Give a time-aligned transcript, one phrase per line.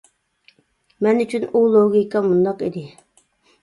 [1.09, 2.89] مەن ئۈچۈن ئۇ لوگىكا مۇنداق ئىدى.